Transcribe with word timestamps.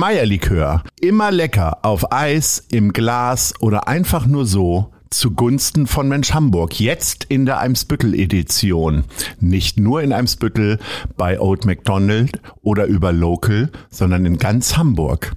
Meierlikör. 0.00 0.82
Immer 0.98 1.30
lecker 1.30 1.84
auf 1.84 2.10
Eis, 2.10 2.66
im 2.70 2.94
Glas 2.94 3.52
oder 3.60 3.86
einfach 3.86 4.24
nur 4.24 4.46
so 4.46 4.94
zugunsten 5.10 5.86
von 5.86 6.08
Mensch 6.08 6.32
Hamburg. 6.32 6.80
Jetzt 6.80 7.24
in 7.24 7.44
der 7.44 7.58
Eimsbüttel-Edition. 7.58 9.04
Nicht 9.40 9.78
nur 9.78 10.00
in 10.00 10.14
Eimsbüttel 10.14 10.78
bei 11.18 11.38
Old 11.38 11.66
McDonald 11.66 12.40
oder 12.62 12.86
über 12.86 13.12
Local, 13.12 13.70
sondern 13.90 14.24
in 14.24 14.38
ganz 14.38 14.78
Hamburg. 14.78 15.36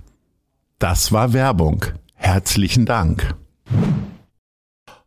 Das 0.80 1.12
war 1.12 1.34
Werbung. 1.34 1.84
Herzlichen 2.14 2.86
Dank. 2.86 3.36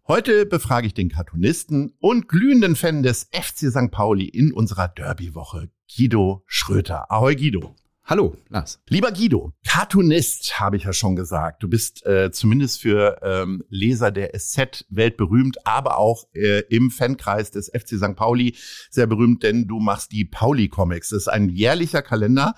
Heute 0.06 0.44
befrage 0.44 0.86
ich 0.86 0.92
den 0.92 1.08
Cartoonisten 1.08 1.94
und 1.98 2.28
glühenden 2.28 2.76
Fan 2.76 3.02
des 3.02 3.30
FC 3.32 3.70
St. 3.70 3.90
Pauli 3.90 4.26
in 4.26 4.52
unserer 4.52 4.88
Derby-Woche, 4.88 5.70
Guido 5.96 6.42
Schröter. 6.44 7.10
Ahoi 7.10 7.36
Guido. 7.36 7.74
Hallo, 8.08 8.36
Lars. 8.50 8.78
Lieber 8.88 9.10
Guido, 9.10 9.52
Cartoonist, 9.66 10.60
habe 10.60 10.76
ich 10.76 10.84
ja 10.84 10.92
schon 10.92 11.16
gesagt. 11.16 11.64
Du 11.64 11.68
bist 11.68 12.06
äh, 12.06 12.30
zumindest 12.30 12.80
für 12.80 13.18
ähm, 13.20 13.64
Leser 13.68 14.12
der 14.12 14.30
SZ 14.38 14.84
weltberühmt, 14.90 15.66
aber 15.66 15.98
auch 15.98 16.28
äh, 16.32 16.60
im 16.68 16.92
Fankreis 16.92 17.50
des 17.50 17.68
FC 17.68 17.96
St. 17.98 18.14
Pauli 18.14 18.54
sehr 18.90 19.08
berühmt, 19.08 19.42
denn 19.42 19.66
du 19.66 19.80
machst 19.80 20.12
die 20.12 20.24
Pauli-Comics. 20.24 21.08
Das 21.08 21.22
ist 21.22 21.28
ein 21.28 21.48
jährlicher 21.48 22.00
Kalender. 22.00 22.54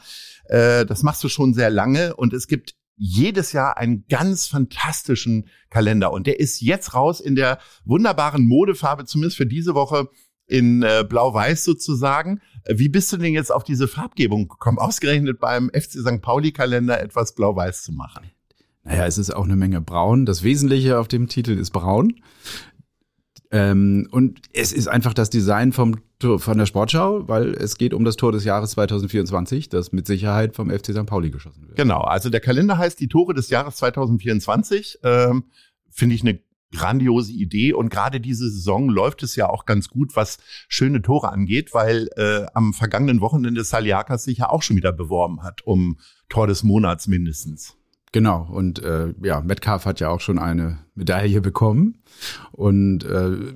Äh, 0.50 0.84
das 0.84 1.02
machst 1.02 1.24
du 1.24 1.30
schon 1.30 1.54
sehr 1.54 1.70
lange 1.70 2.14
und 2.14 2.34
es 2.34 2.46
gibt 2.46 2.74
jedes 2.98 3.52
Jahr 3.52 3.78
einen 3.78 4.04
ganz 4.06 4.48
fantastischen 4.48 5.48
Kalender. 5.70 6.12
Und 6.12 6.26
der 6.26 6.40
ist 6.40 6.60
jetzt 6.60 6.92
raus 6.92 7.20
in 7.20 7.36
der 7.36 7.58
wunderbaren 7.86 8.46
Modefarbe, 8.46 9.06
zumindest 9.06 9.38
für 9.38 9.46
diese 9.46 9.74
Woche 9.74 10.10
in 10.48 10.82
äh, 10.82 11.04
Blau-Weiß 11.08 11.62
sozusagen. 11.64 12.40
Äh, 12.64 12.78
wie 12.78 12.88
bist 12.88 13.12
du 13.12 13.18
denn 13.18 13.32
jetzt 13.32 13.52
auf 13.52 13.62
diese 13.62 13.86
Farbgebung 13.86 14.48
gekommen, 14.48 14.78
ausgerechnet 14.78 15.38
beim 15.38 15.70
FC 15.70 16.00
St. 16.00 16.20
Pauli-Kalender 16.20 17.00
etwas 17.00 17.34
Blau-Weiß 17.34 17.84
zu 17.84 17.92
machen? 17.92 18.30
Naja, 18.82 19.06
es 19.06 19.18
ist 19.18 19.30
auch 19.30 19.44
eine 19.44 19.56
Menge 19.56 19.80
braun. 19.80 20.24
Das 20.26 20.42
Wesentliche 20.42 20.98
auf 20.98 21.08
dem 21.08 21.28
Titel 21.28 21.52
ist 21.52 21.70
braun. 21.70 22.14
Ähm, 23.50 24.08
und 24.10 24.40
es 24.52 24.72
ist 24.72 24.88
einfach 24.88 25.14
das 25.14 25.30
Design 25.30 25.72
vom 25.72 25.96
von 26.20 26.58
der 26.58 26.66
Sportschau, 26.66 27.28
weil 27.28 27.54
es 27.54 27.78
geht 27.78 27.94
um 27.94 28.04
das 28.04 28.16
Tor 28.16 28.32
des 28.32 28.42
Jahres 28.42 28.72
2024, 28.72 29.68
das 29.68 29.92
mit 29.92 30.04
Sicherheit 30.04 30.56
vom 30.56 30.68
FC 30.68 30.86
St. 30.86 31.06
Pauli 31.06 31.30
geschossen 31.30 31.68
wird. 31.68 31.76
Genau, 31.76 32.00
also 32.00 32.28
der 32.28 32.40
Kalender 32.40 32.76
heißt 32.76 32.98
die 32.98 33.06
Tore 33.06 33.34
des 33.34 33.50
Jahres 33.50 33.76
2024. 33.76 34.98
Ähm, 35.04 35.44
Finde 35.90 36.16
ich 36.16 36.22
eine 36.22 36.40
grandiose 36.72 37.32
Idee 37.32 37.72
und 37.72 37.88
gerade 37.88 38.20
diese 38.20 38.50
Saison 38.50 38.88
läuft 38.88 39.22
es 39.22 39.36
ja 39.36 39.48
auch 39.48 39.64
ganz 39.64 39.88
gut, 39.88 40.16
was 40.16 40.38
schöne 40.68 41.02
Tore 41.02 41.32
angeht, 41.32 41.72
weil 41.72 42.08
äh, 42.16 42.46
am 42.54 42.74
vergangenen 42.74 43.20
Wochenende 43.20 43.64
Saliakas 43.64 44.24
sich 44.24 44.38
ja 44.38 44.50
auch 44.50 44.62
schon 44.62 44.76
wieder 44.76 44.92
beworben 44.92 45.42
hat 45.42 45.66
um 45.66 45.98
Tor 46.28 46.46
des 46.46 46.62
Monats 46.62 47.06
mindestens. 47.06 47.76
Genau 48.12 48.46
und 48.50 48.82
äh, 48.82 49.14
ja, 49.22 49.40
Metcalf 49.40 49.86
hat 49.86 50.00
ja 50.00 50.08
auch 50.10 50.20
schon 50.20 50.38
eine 50.38 50.78
Medaille 50.94 51.40
bekommen 51.40 52.02
und 52.52 53.04
äh, 53.04 53.54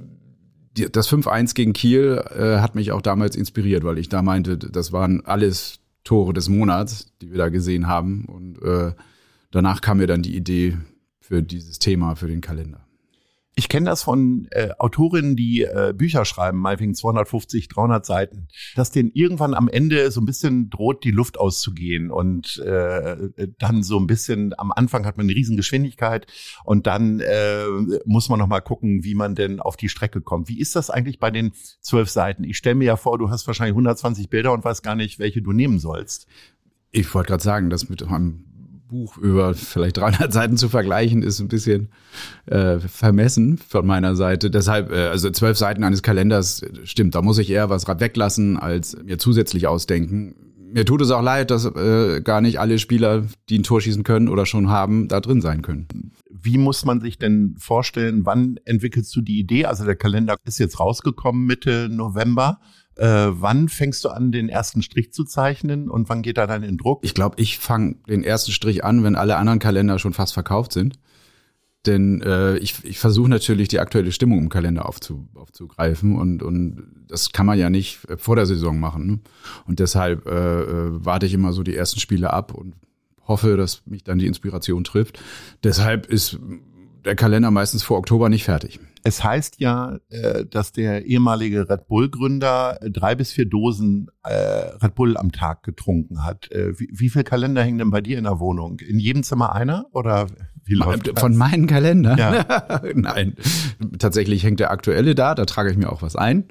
das 0.75 1.11
5-1 1.11 1.55
gegen 1.55 1.75
Kiel 1.75 2.23
äh, 2.35 2.59
hat 2.61 2.75
mich 2.75 2.93
auch 2.93 3.03
damals 3.03 3.37
inspiriert, 3.37 3.85
weil 3.85 3.99
ich 3.99 4.09
da 4.09 4.23
meinte, 4.23 4.57
das 4.57 4.93
waren 4.93 5.25
alles 5.27 5.81
Tore 6.05 6.33
des 6.33 6.49
Monats, 6.49 7.13
die 7.21 7.31
wir 7.31 7.39
da 7.39 7.49
gesehen 7.49 7.87
haben 7.87 8.25
und 8.25 8.61
äh, 8.63 8.93
danach 9.51 9.81
kam 9.81 9.99
mir 9.99 10.07
dann 10.07 10.23
die 10.23 10.35
Idee 10.35 10.79
für 11.21 11.43
dieses 11.43 11.79
Thema, 11.79 12.17
für 12.17 12.27
den 12.27 12.41
Kalender. 12.41 12.87
Ich 13.55 13.69
kenne 13.69 13.91
das 13.91 14.03
von 14.03 14.49
äh, 14.51 14.71
Autorinnen, 14.79 15.37
die 15.37 15.63
äh, 15.63 15.93
Bücher 15.95 16.25
schreiben, 16.25 16.59
meinetwegen 16.59 16.95
250, 16.95 17.69
300 17.69 18.07
Seiten, 18.07 18.49
dass 18.77 18.91
denen 18.91 19.11
irgendwann 19.13 19.53
am 19.53 19.69
Ende 19.69 20.11
so 20.11 20.23
ein 20.23 20.25
bisschen 20.25 20.71
droht, 20.71 21.05
die 21.05 21.11
Luft 21.11 21.39
auszugehen 21.39 22.11
und 22.11 22.57
äh, 22.59 23.29
dann 23.59 23.83
so 23.83 23.99
ein 23.99 24.07
bisschen, 24.07 24.59
am 24.59 24.73
Anfang 24.73 25.05
hat 25.05 25.19
man 25.19 25.27
eine 25.27 25.35
Riesengeschwindigkeit 25.35 26.27
und 26.65 26.87
dann 26.87 27.21
äh, 27.21 27.67
muss 28.07 28.31
man 28.31 28.39
nochmal 28.39 28.63
gucken, 28.63 29.05
wie 29.05 29.15
man 29.15 29.35
denn 29.35 29.61
auf 29.61 29.77
die 29.77 29.91
Strecke 29.91 30.23
kommt. 30.23 30.49
Wie 30.49 30.59
ist 30.59 30.75
das 30.75 30.89
eigentlich 30.89 31.19
bei 31.19 31.31
den 31.31 31.53
zwölf 31.83 32.09
Seiten? 32.09 32.45
Ich 32.45 32.57
stelle 32.57 32.77
mir 32.77 32.87
ja 32.87 32.97
vor, 32.97 33.19
du 33.19 33.29
hast 33.29 33.47
wahrscheinlich 33.47 33.75
120 33.75 34.31
Bilder 34.31 34.55
und 34.55 34.65
weißt 34.65 34.83
gar 34.83 34.95
nicht, 34.95 35.19
welche 35.19 35.43
du 35.43 35.53
nehmen 35.53 35.79
sollst. 35.79 36.27
Ich 36.91 37.15
wollte 37.15 37.29
gerade 37.29 37.43
sagen, 37.43 37.69
das 37.69 37.91
mit 37.91 38.03
einem 38.03 38.45
Buch 38.93 39.17
über 39.17 39.55
vielleicht 39.55 39.97
300 39.97 40.33
Seiten 40.33 40.57
zu 40.57 40.69
vergleichen, 40.69 41.23
ist 41.23 41.41
ein 41.41 41.49
bisschen 41.49 41.89
äh, 42.47 42.79
vermessen 42.79 43.57
von 43.57 43.87
meiner 43.87 44.15
Seite. 44.15 44.51
Deshalb, 44.51 44.93
äh, 44.93 45.09
also 45.09 45.31
zwölf 45.31 45.57
Seiten 45.57 45.83
eines 45.83 46.03
Kalenders, 46.03 46.63
stimmt, 46.85 47.15
da 47.15 47.23
muss 47.23 47.39
ich 47.39 47.51
eher 47.51 47.71
was 47.71 47.89
weglassen, 47.89 48.59
als 48.59 48.97
mir 49.03 49.19
zusätzlich 49.19 49.67
ausdenken. 49.67 50.35
Mir 50.73 50.85
tut 50.85 51.01
es 51.01 51.11
auch 51.11 51.23
leid, 51.23 51.51
dass 51.51 51.65
äh, 51.65 52.21
gar 52.23 52.41
nicht 52.43 52.61
alle 52.61 52.79
Spieler, 52.79 53.25
die 53.49 53.59
ein 53.59 53.63
Tor 53.63 53.81
schießen 53.81 54.05
können 54.05 54.29
oder 54.29 54.47
schon 54.47 54.69
haben, 54.69 55.09
da 55.09 55.21
drin 55.21 55.41
sein 55.41 55.63
können. 55.63 56.13
Wie 56.31 56.59
muss 56.59 56.85
man 56.85 57.01
sich 57.01 57.19
denn 57.19 57.57
vorstellen, 57.59 58.27
wann 58.27 58.59
entwickelst 58.65 59.15
du 59.17 59.23
die 59.23 59.39
Idee? 59.39 59.67
Also 59.67 59.85
der 59.85 59.97
Kalender 59.97 60.37
ist 60.45 60.59
jetzt 60.59 60.81
rausgekommen 60.81 61.47
Mitte 61.47 61.89
November. 61.91 62.61
Äh, 62.97 63.29
wann 63.31 63.69
fängst 63.69 64.05
du 64.05 64.11
an, 64.11 64.33
den 64.33 64.49
ersten 64.49 64.83
Strich 64.83 65.13
zu 65.13 65.25
zeichnen 65.25 65.89
und 65.89 66.09
wann 66.09 66.23
geht 66.23 66.39
er 66.39 66.47
dann 66.47 66.63
in 66.63 66.77
Druck? 66.77 67.01
Ich 67.05 67.15
glaube, 67.15 67.37
ich 67.41 67.59
fange 67.59 67.97
den 68.09 68.23
ersten 68.23 68.53
Strich 68.53 68.85
an, 68.85 69.03
wenn 69.03 69.17
alle 69.17 69.37
anderen 69.37 69.59
Kalender 69.59 69.99
schon 69.99 70.13
fast 70.13 70.35
verkauft 70.35 70.73
sind. 70.73 70.99
Denn 71.87 72.23
äh, 72.23 72.59
ich, 72.59 72.85
ich 72.85 72.99
versuche 72.99 73.29
natürlich 73.29 73.67
die 73.67 73.81
aktuelle 73.81 74.13
Stimmung 74.13 74.39
im 74.39 74.49
Kalender 74.49 74.87
aufzu, 74.87 75.29
aufzugreifen 75.35 76.17
und, 76.17 76.43
und 76.43 76.87
das 77.09 77.33
kann 77.33 77.47
man 77.47 77.59
ja 77.59 77.71
nicht 77.71 77.99
vor 78.19 78.37
der 78.37 78.47
Saison 78.47 78.79
machen. 78.79 79.07
Ne? 79.07 79.21
Und 79.67 79.81
deshalb 79.81 80.27
äh, 80.27 80.63
äh 80.63 81.05
warte 81.05 81.27
ich 81.27 81.35
immer 81.35 81.53
so 81.53 81.65
die 81.65 81.75
ersten 81.75 81.99
Spiele 81.99 82.33
ab 82.33 82.55
und 82.55 82.77
hoffe, 83.27 83.57
dass 83.57 83.83
mich 83.87 84.05
dann 84.05 84.19
die 84.19 84.27
Inspiration 84.27 84.85
trifft. 84.85 85.21
Deshalb 85.65 86.07
ist 86.07 86.39
der 87.05 87.17
Kalender 87.17 87.51
meistens 87.51 87.83
vor 87.83 87.99
Oktober 87.99 88.29
nicht 88.29 88.45
fertig. 88.45 88.81
Es 89.05 89.25
heißt 89.25 89.61
ja, 89.61 89.99
äh, 90.11 90.45
dass 90.47 90.73
der 90.73 91.07
ehemalige 91.07 91.69
Red 91.69 91.89
Bull-Gründer 91.89 92.79
drei 92.91 93.15
bis 93.15 93.33
vier 93.33 93.47
Dosen 93.47 94.09
äh, 94.23 94.33
Red 94.33 94.95
Bull 94.95 95.17
am 95.17 95.33
Tag 95.33 95.65
getrunken 95.65 96.25
hat. 96.25 96.51
Äh, 96.53 96.79
wie, 96.79 96.89
wie 96.93 97.09
viel 97.09 97.25
Kalender 97.25 97.63
hängen 97.63 97.79
denn 97.79 97.91
bei 97.91 98.01
dir 98.01 98.19
in 98.19 98.25
der 98.25 98.39
Wohnung? 98.39 98.79
In 98.79 99.01
jedem 99.01 99.25
Zimmer 99.25 99.55
einer 99.55 99.87
oder 99.93 100.27
wie 100.65 100.75
läuft 100.75 101.09
das? 101.09 101.21
Von 101.21 101.37
meinen 101.37 101.67
Kalendern? 101.67 102.19
Ja. 102.19 102.83
Nein, 102.95 103.35
tatsächlich 103.99 104.45
hängt 104.45 104.61
der 104.61 104.71
aktuelle 104.71 105.17
da, 105.17 105.35
da 105.35 105.45
trage 105.45 105.71
ich 105.71 105.77
mir 105.77 105.91
auch 105.91 106.03
was 106.03 106.15
ein. 106.15 106.45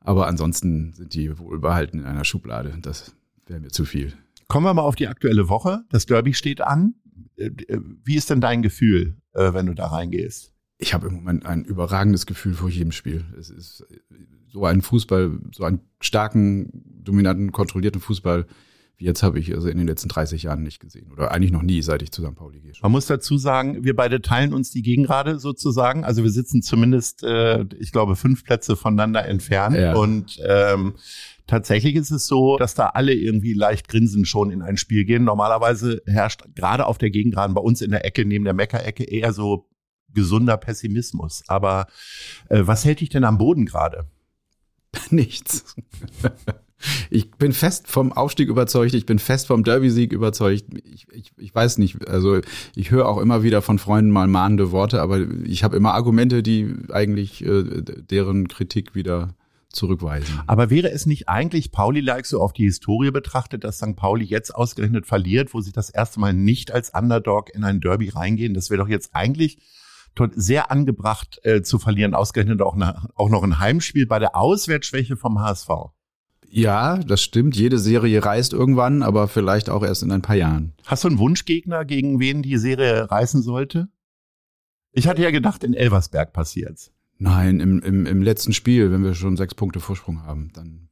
Aber 0.00 0.28
ansonsten 0.28 0.92
sind 0.94 1.14
die 1.14 1.36
wohlbehalten 1.36 1.98
in 1.98 2.06
einer 2.06 2.24
Schublade. 2.24 2.78
Das 2.80 3.16
wäre 3.46 3.58
mir 3.58 3.70
zu 3.70 3.84
viel. 3.84 4.12
Kommen 4.46 4.64
wir 4.64 4.74
mal 4.74 4.82
auf 4.82 4.94
die 4.94 5.08
aktuelle 5.08 5.48
Woche. 5.48 5.80
Das 5.90 6.06
Derby 6.06 6.32
steht 6.32 6.60
an. 6.60 6.94
Wie 8.04 8.14
ist 8.14 8.30
denn 8.30 8.40
dein 8.40 8.62
Gefühl, 8.62 9.16
wenn 9.36 9.66
du 9.66 9.74
da 9.74 9.86
reingehst? 9.86 10.56
ich 10.78 10.94
habe 10.94 11.08
im 11.08 11.14
Moment 11.14 11.46
ein 11.46 11.64
überragendes 11.64 12.26
Gefühl 12.26 12.54
vor 12.54 12.68
jedem 12.68 12.92
Spiel. 12.92 13.24
Es 13.38 13.50
ist 13.50 13.86
so 14.48 14.64
ein 14.64 14.82
Fußball, 14.82 15.38
so 15.52 15.64
einen 15.64 15.80
starken, 16.00 16.70
dominanten, 17.02 17.52
kontrollierten 17.52 18.00
Fußball, 18.00 18.46
wie 18.98 19.04
jetzt 19.04 19.22
habe 19.22 19.38
ich 19.38 19.54
also 19.54 19.68
in 19.68 19.76
den 19.76 19.86
letzten 19.86 20.08
30 20.08 20.44
Jahren 20.44 20.62
nicht 20.62 20.80
gesehen. 20.80 21.12
Oder 21.12 21.30
eigentlich 21.30 21.52
noch 21.52 21.62
nie, 21.62 21.82
seit 21.82 22.00
ich 22.00 22.12
zu 22.12 22.22
St. 22.22 22.34
Pauli 22.34 22.60
gehe. 22.60 22.72
Man 22.80 22.92
muss 22.92 23.06
dazu 23.06 23.36
sagen, 23.36 23.84
wir 23.84 23.94
beide 23.94 24.22
teilen 24.22 24.54
uns 24.54 24.70
die 24.70 24.80
Gegengrade 24.82 25.38
sozusagen. 25.38 26.04
Also 26.04 26.22
wir 26.22 26.30
sitzen 26.30 26.62
zumindest, 26.62 27.22
äh, 27.22 27.66
ich 27.78 27.92
glaube, 27.92 28.16
fünf 28.16 28.44
Plätze 28.44 28.74
voneinander 28.74 29.26
entfernt. 29.26 29.76
Ja. 29.76 29.94
Und 29.94 30.40
ähm, 30.46 30.94
tatsächlich 31.46 31.94
ist 31.94 32.10
es 32.10 32.26
so, 32.26 32.56
dass 32.56 32.74
da 32.74 32.86
alle 32.86 33.12
irgendwie 33.12 33.52
leicht 33.52 33.88
grinsend 33.88 34.28
schon 34.28 34.50
in 34.50 34.62
ein 34.62 34.78
Spiel 34.78 35.04
gehen. 35.04 35.24
Normalerweise 35.24 36.02
herrscht 36.06 36.44
gerade 36.54 36.86
auf 36.86 36.96
der 36.96 37.10
Gegengraden 37.10 37.54
bei 37.54 37.60
uns 37.60 37.82
in 37.82 37.90
der 37.90 38.06
Ecke, 38.06 38.24
neben 38.24 38.44
der 38.44 38.54
Meckerecke, 38.54 39.04
eher 39.04 39.34
so 39.34 39.68
gesunder 40.14 40.56
Pessimismus. 40.56 41.42
Aber 41.48 41.86
äh, 42.48 42.62
was 42.62 42.86
hält 42.86 43.00
dich 43.00 43.10
denn 43.10 43.24
am 43.24 43.36
Boden 43.36 43.66
gerade? 43.66 44.06
Nichts. 45.10 45.76
Ich 47.10 47.30
bin 47.32 47.52
fest 47.52 47.88
vom 47.88 48.12
Aufstieg 48.12 48.48
überzeugt, 48.48 48.94
ich 48.94 49.06
bin 49.06 49.18
fest 49.18 49.46
vom 49.46 49.64
Derby-Sieg 49.64 50.12
überzeugt. 50.12 50.64
Ich, 50.84 51.06
ich, 51.10 51.32
ich 51.36 51.54
weiß 51.54 51.78
nicht, 51.78 52.08
also 52.08 52.40
ich 52.74 52.90
höre 52.90 53.08
auch 53.08 53.18
immer 53.18 53.42
wieder 53.42 53.62
von 53.62 53.78
Freunden 53.78 54.10
mal 54.10 54.28
mahnende 54.28 54.72
Worte, 54.72 55.00
aber 55.00 55.20
ich 55.44 55.64
habe 55.64 55.76
immer 55.76 55.94
Argumente, 55.94 56.42
die 56.42 56.74
eigentlich 56.90 57.44
äh, 57.44 57.82
deren 57.82 58.48
Kritik 58.48 58.94
wieder 58.94 59.34
zurückweisen. 59.70 60.40
Aber 60.46 60.70
wäre 60.70 60.90
es 60.90 61.06
nicht 61.06 61.28
eigentlich 61.28 61.70
Pauli-like 61.70 62.26
so 62.26 62.40
auf 62.40 62.52
die 62.52 62.64
Historie 62.64 63.10
betrachtet, 63.10 63.64
dass 63.64 63.76
St. 63.76 63.94
Pauli 63.94 64.24
jetzt 64.24 64.54
ausgerechnet 64.54 65.06
verliert, 65.06 65.54
wo 65.54 65.60
sie 65.60 65.72
das 65.72 65.90
erste 65.90 66.18
Mal 66.18 66.32
nicht 66.32 66.72
als 66.72 66.90
Underdog 66.90 67.54
in 67.54 67.62
ein 67.64 67.80
Derby 67.80 68.08
reingehen? 68.08 68.54
Das 68.54 68.70
wäre 68.70 68.82
doch 68.82 68.88
jetzt 68.88 69.10
eigentlich 69.14 69.58
sehr 70.34 70.70
angebracht 70.70 71.40
äh, 71.42 71.62
zu 71.62 71.78
verlieren, 71.78 72.14
ausgerechnet 72.14 72.62
auch, 72.62 72.74
eine, 72.74 73.10
auch 73.14 73.28
noch 73.28 73.42
ein 73.42 73.58
Heimspiel 73.58 74.06
bei 74.06 74.18
der 74.18 74.34
Auswärtsschwäche 74.34 75.16
vom 75.16 75.40
HSV. 75.40 75.68
Ja, 76.48 76.98
das 76.98 77.22
stimmt. 77.22 77.56
Jede 77.56 77.78
Serie 77.78 78.24
reißt 78.24 78.52
irgendwann, 78.52 79.02
aber 79.02 79.28
vielleicht 79.28 79.68
auch 79.68 79.82
erst 79.82 80.02
in 80.02 80.12
ein 80.12 80.22
paar 80.22 80.36
Jahren. 80.36 80.72
Hast 80.84 81.04
du 81.04 81.08
einen 81.08 81.18
Wunschgegner, 81.18 81.84
gegen 81.84 82.20
wen 82.20 82.42
die 82.42 82.56
Serie 82.56 83.10
reißen 83.10 83.42
sollte? 83.42 83.88
Ich 84.92 85.08
hatte 85.08 85.22
ja 85.22 85.30
gedacht, 85.30 85.64
in 85.64 85.74
Elversberg 85.74 86.32
passiert's. 86.32 86.92
Nein, 87.18 87.60
im, 87.60 87.80
im, 87.80 88.06
im 88.06 88.22
letzten 88.22 88.52
Spiel, 88.52 88.90
wenn 88.90 89.02
wir 89.02 89.14
schon 89.14 89.36
sechs 89.36 89.54
Punkte 89.54 89.80
Vorsprung 89.80 90.22
haben, 90.22 90.50
dann 90.54 90.88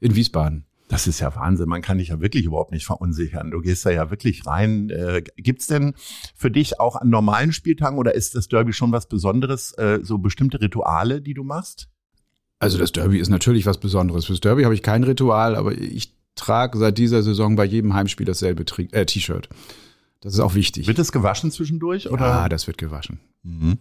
in 0.00 0.14
Wiesbaden. 0.14 0.66
Das 0.88 1.06
ist 1.06 1.20
ja 1.20 1.34
Wahnsinn. 1.34 1.68
Man 1.68 1.80
kann 1.80 1.98
dich 1.98 2.08
ja 2.08 2.20
wirklich 2.20 2.44
überhaupt 2.44 2.72
nicht 2.72 2.84
verunsichern. 2.84 3.50
Du 3.50 3.60
gehst 3.60 3.86
da 3.86 3.90
ja 3.90 4.10
wirklich 4.10 4.46
rein. 4.46 4.90
Äh, 4.90 5.22
gibt's 5.36 5.66
denn 5.66 5.94
für 6.34 6.50
dich 6.50 6.78
auch 6.78 6.96
an 6.96 7.08
normalen 7.08 7.52
Spieltagen 7.52 7.98
oder 7.98 8.14
ist 8.14 8.34
das 8.34 8.48
Derby 8.48 8.72
schon 8.72 8.92
was 8.92 9.08
Besonderes, 9.08 9.72
äh, 9.72 10.00
so 10.02 10.18
bestimmte 10.18 10.60
Rituale, 10.60 11.22
die 11.22 11.34
du 11.34 11.42
machst? 11.42 11.88
Also 12.64 12.78
das 12.78 12.92
Derby 12.92 13.18
ist 13.18 13.28
natürlich 13.28 13.66
was 13.66 13.78
Besonderes. 13.78 14.24
Fürs 14.26 14.40
Derby 14.40 14.64
habe 14.64 14.74
ich 14.74 14.82
kein 14.82 15.04
Ritual, 15.04 15.56
aber 15.56 15.72
ich 15.72 16.12
trage 16.34 16.78
seit 16.78 16.98
dieser 16.98 17.22
Saison 17.22 17.56
bei 17.56 17.64
jedem 17.64 17.94
Heimspiel 17.94 18.26
dasselbe 18.26 18.64
äh, 18.92 19.06
T-Shirt. 19.06 19.48
Das 20.20 20.34
ist 20.34 20.40
auch 20.40 20.54
wichtig. 20.54 20.86
Wird 20.86 20.98
es 20.98 21.12
gewaschen 21.12 21.50
zwischendurch? 21.50 22.10
Oder? 22.10 22.26
Ja, 22.26 22.48
das 22.48 22.66
wird 22.66 22.78
gewaschen. 22.78 23.20
Mhm. 23.42 23.78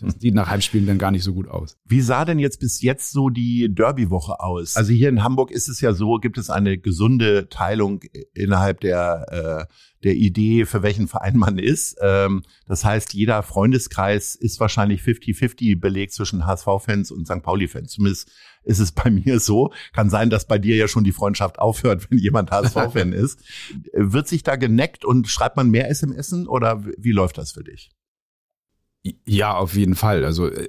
Das 0.00 0.14
sieht 0.18 0.34
nach 0.34 0.48
Heimspielen 0.48 0.86
dann 0.86 0.98
gar 0.98 1.10
nicht 1.10 1.24
so 1.24 1.34
gut 1.34 1.48
aus. 1.48 1.76
Wie 1.84 2.00
sah 2.00 2.24
denn 2.24 2.38
jetzt 2.38 2.60
bis 2.60 2.80
jetzt 2.80 3.10
so 3.10 3.28
die 3.28 3.68
Derby-Woche 3.74 4.40
aus? 4.40 4.76
Also 4.76 4.92
hier 4.92 5.08
in 5.08 5.24
Hamburg 5.24 5.50
ist 5.50 5.68
es 5.68 5.80
ja 5.80 5.92
so, 5.92 6.18
gibt 6.18 6.38
es 6.38 6.48
eine 6.48 6.78
gesunde 6.78 7.48
Teilung 7.48 8.02
innerhalb 8.34 8.80
der, 8.80 9.66
äh, 9.68 9.74
der 10.04 10.14
Idee, 10.14 10.64
für 10.64 10.82
welchen 10.82 11.08
Verein 11.08 11.36
man 11.36 11.58
ist. 11.58 11.96
Ähm, 12.00 12.42
das 12.66 12.84
heißt, 12.84 13.14
jeder 13.14 13.42
Freundeskreis 13.42 14.36
ist 14.36 14.60
wahrscheinlich 14.60 15.02
50-50 15.02 15.80
belegt 15.80 16.12
zwischen 16.12 16.46
HSV-Fans 16.46 17.10
und 17.10 17.26
St. 17.26 17.42
Pauli-Fans. 17.42 17.92
Zumindest 17.92 18.30
ist 18.62 18.78
es 18.78 18.92
bei 18.92 19.10
mir 19.10 19.40
so. 19.40 19.72
Kann 19.92 20.08
sein, 20.10 20.30
dass 20.30 20.46
bei 20.46 20.58
dir 20.58 20.76
ja 20.76 20.86
schon 20.86 21.04
die 21.04 21.12
Freundschaft 21.12 21.58
aufhört, 21.58 22.08
wenn 22.10 22.18
jemand 22.18 22.52
HSV-Fan 22.52 23.12
ist. 23.12 23.40
Wird 23.92 24.28
sich 24.28 24.44
da 24.44 24.54
geneckt 24.54 25.04
und 25.04 25.26
schreibt 25.26 25.56
man 25.56 25.70
mehr 25.70 25.90
SMS 25.90 26.32
oder 26.32 26.84
wie 26.96 27.12
läuft 27.12 27.38
das 27.38 27.52
für 27.52 27.64
dich? 27.64 27.90
Ja, 29.26 29.54
auf 29.56 29.74
jeden 29.74 29.94
Fall. 29.94 30.24
Also 30.24 30.48
äh, 30.48 30.68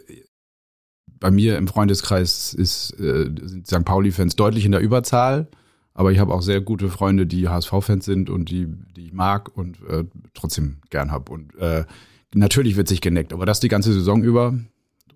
bei 1.20 1.32
mir 1.32 1.58
im 1.58 1.68
Freundeskreis 1.68 2.54
ist, 2.54 2.92
äh, 3.00 3.30
sind 3.42 3.68
St. 3.68 3.86
Pauli-Fans 3.86 4.36
deutlich 4.36 4.66
in 4.66 4.72
der 4.72 4.82
Überzahl, 4.82 5.48
aber 5.94 6.12
ich 6.12 6.20
habe 6.20 6.34
auch 6.34 6.42
sehr 6.42 6.62
gute 6.62 6.90
Freunde, 6.90 7.28
die 7.28 7.50
HSV-Fans 7.50 8.06
sind 8.06 8.30
und 8.30 8.50
die, 8.50 8.68
die 8.96 9.08
ich 9.08 9.14
mag 9.14 9.56
und 9.58 9.78
äh, 9.88 10.06
trotzdem 10.34 10.78
gern 10.90 11.12
habe. 11.12 11.32
Und 11.32 11.56
äh, 11.58 11.86
natürlich 12.34 12.78
wird 12.78 12.88
sich 12.88 13.02
geneckt, 13.02 13.34
aber 13.34 13.46
das 13.46 13.60
die 13.60 13.68
ganze 13.68 13.92
Saison 13.94 14.24
über. 14.24 14.58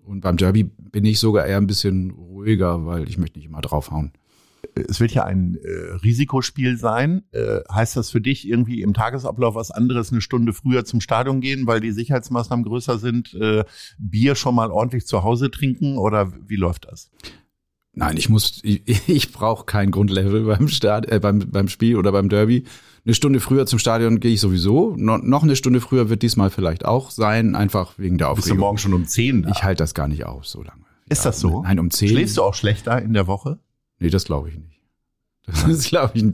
Und 0.04 0.20
beim 0.20 0.36
Derby 0.36 0.64
bin 0.64 1.06
ich 1.06 1.18
sogar 1.18 1.46
eher 1.46 1.56
ein 1.56 1.66
bisschen 1.66 2.10
ruhiger, 2.10 2.84
weil 2.84 3.08
ich 3.08 3.16
möchte 3.16 3.38
nicht 3.38 3.46
immer 3.46 3.62
draufhauen 3.62 4.12
es 4.74 5.00
wird 5.00 5.12
ja 5.12 5.24
ein 5.24 5.56
äh, 5.56 5.94
Risikospiel 6.02 6.76
sein. 6.76 7.22
Äh, 7.32 7.60
heißt 7.70 7.96
das 7.96 8.10
für 8.10 8.20
dich 8.20 8.48
irgendwie 8.48 8.82
im 8.82 8.94
Tagesablauf 8.94 9.54
was 9.54 9.70
anderes, 9.70 10.12
eine 10.12 10.20
Stunde 10.20 10.52
früher 10.52 10.84
zum 10.84 11.00
Stadion 11.00 11.40
gehen, 11.40 11.66
weil 11.66 11.80
die 11.80 11.92
Sicherheitsmaßnahmen 11.92 12.64
größer 12.64 12.98
sind, 12.98 13.34
äh, 13.34 13.64
Bier 13.98 14.34
schon 14.34 14.54
mal 14.54 14.70
ordentlich 14.70 15.06
zu 15.06 15.22
Hause 15.22 15.50
trinken 15.50 15.98
oder 15.98 16.32
wie 16.46 16.56
läuft 16.56 16.86
das? 16.90 17.10
Nein, 17.96 18.16
ich 18.16 18.28
muss, 18.28 18.60
ich, 18.62 18.82
ich 19.08 19.32
brauche 19.32 19.64
kein 19.64 19.90
Grundlevel 19.90 20.44
beim 20.44 20.68
Start, 20.68 21.10
äh, 21.10 21.20
beim, 21.20 21.38
beim 21.38 21.68
Spiel 21.68 21.96
oder 21.96 22.12
beim 22.12 22.28
Derby. 22.28 22.64
Eine 23.04 23.14
Stunde 23.14 23.40
früher 23.40 23.66
zum 23.66 23.78
Stadion 23.78 24.18
gehe 24.18 24.32
ich 24.32 24.40
sowieso. 24.40 24.94
No, 24.96 25.18
noch 25.18 25.42
eine 25.42 25.56
Stunde 25.56 25.80
früher 25.80 26.08
wird 26.08 26.22
diesmal 26.22 26.50
vielleicht 26.50 26.84
auch 26.84 27.10
sein, 27.10 27.54
einfach 27.54 27.98
wegen 27.98 28.18
der 28.18 28.30
Aufregung. 28.30 28.48
Bist 28.48 28.56
du 28.56 28.60
morgen 28.60 28.78
schon 28.78 28.94
um 28.94 29.06
zehn 29.06 29.42
da? 29.42 29.50
Ich 29.50 29.62
halte 29.62 29.82
das 29.82 29.94
gar 29.94 30.08
nicht 30.08 30.24
aus 30.24 30.50
so 30.50 30.62
lange. 30.62 30.84
Ist 31.08 31.18
ja, 31.18 31.30
das 31.30 31.40
so? 31.40 31.62
Nein, 31.62 31.78
um 31.78 31.90
zehn. 31.90 32.08
Schläfst 32.08 32.38
du 32.38 32.42
auch 32.42 32.54
schlechter 32.54 33.00
in 33.00 33.12
der 33.12 33.26
Woche? 33.26 33.58
Nee, 33.98 34.10
das 34.10 34.24
glaube 34.24 34.48
ich 34.48 34.58
nicht. 34.58 34.74
Das 35.46 35.84
glaube 35.88 36.12
ich, 36.14 36.24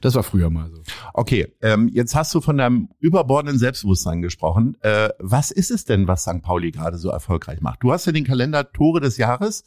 das 0.00 0.14
war 0.14 0.22
früher 0.22 0.48
mal 0.48 0.70
so. 0.70 0.82
Okay, 1.12 1.52
ähm, 1.60 1.88
jetzt 1.88 2.14
hast 2.14 2.34
du 2.34 2.40
von 2.40 2.56
deinem 2.56 2.88
überbordenden 2.98 3.58
Selbstbewusstsein 3.58 4.22
gesprochen. 4.22 4.78
Äh, 4.80 5.10
was 5.18 5.50
ist 5.50 5.70
es 5.70 5.84
denn, 5.84 6.08
was 6.08 6.22
St. 6.22 6.42
Pauli 6.42 6.70
gerade 6.70 6.96
so 6.96 7.10
erfolgreich 7.10 7.60
macht? 7.60 7.82
Du 7.82 7.92
hast 7.92 8.06
ja 8.06 8.12
den 8.12 8.24
Kalender 8.24 8.72
Tore 8.72 9.00
des 9.00 9.18
Jahres. 9.18 9.64